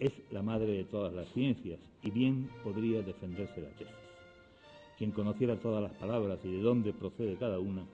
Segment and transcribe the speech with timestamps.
[0.00, 3.94] es la madre de todas las ciencias y bien podría defenderse la tesis.
[4.96, 7.84] Quien conociera todas las palabras y de dónde procede cada una,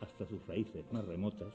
[0.00, 1.52] hasta sus raíces más remotas,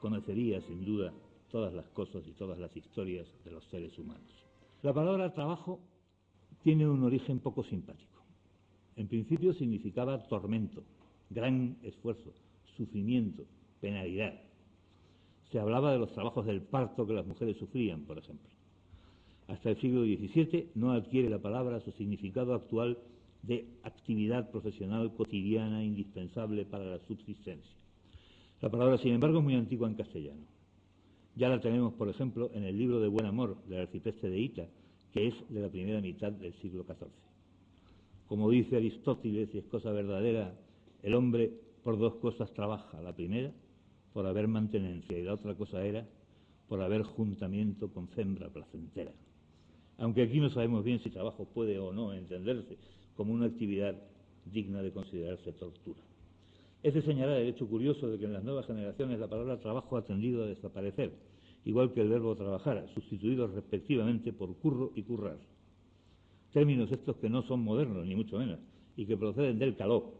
[0.00, 1.12] conocería sin duda
[1.50, 4.44] todas las cosas y todas las historias de los seres humanos.
[4.82, 5.78] La palabra trabajo
[6.62, 8.22] tiene un origen poco simpático.
[8.96, 10.82] En principio significaba tormento,
[11.30, 12.32] gran esfuerzo,
[12.76, 13.44] sufrimiento,
[13.80, 14.40] penalidad.
[15.52, 18.50] Se hablaba de los trabajos del parto que las mujeres sufrían, por ejemplo.
[19.48, 22.98] Hasta el siglo XVII no adquiere la palabra su significado actual
[23.42, 27.76] de actividad profesional cotidiana indispensable para la subsistencia.
[28.62, 30.46] La palabra, sin embargo, es muy antigua en castellano.
[31.36, 34.66] Ya la tenemos, por ejemplo, en el libro de Buen Amor del arcipreste de Ita,
[35.12, 37.08] que es de la primera mitad del siglo XIV.
[38.26, 40.54] Como dice Aristóteles, y es cosa verdadera,
[41.02, 43.02] el hombre por dos cosas trabaja.
[43.02, 43.52] La primera,
[44.14, 46.06] por haber mantenencia, y la otra cosa era
[46.68, 49.12] por haber juntamiento con fembra placentera.
[49.98, 52.76] Aunque aquí no sabemos bien si trabajo puede o no entenderse
[53.16, 53.94] como una actividad
[54.44, 56.00] digna de considerarse tortura.
[56.82, 59.96] Es de señalar el hecho curioso de que en las nuevas generaciones la palabra trabajo
[59.96, 61.12] ha tendido a desaparecer,
[61.64, 65.38] igual que el verbo trabajar, sustituidos respectivamente por curro y currar.
[66.52, 68.58] Términos estos que no son modernos, ni mucho menos,
[68.96, 70.12] y que proceden del caló,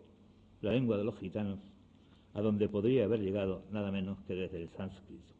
[0.62, 1.58] la lengua de los gitanos,
[2.32, 5.34] a donde podría haber llegado nada menos que desde el sánscrito.